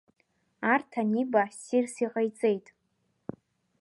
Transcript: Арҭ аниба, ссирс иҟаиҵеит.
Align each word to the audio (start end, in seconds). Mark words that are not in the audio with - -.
Арҭ 0.73 0.91
аниба, 1.01 1.43
ссирс 1.57 1.95
иҟаиҵеит. 2.05 2.65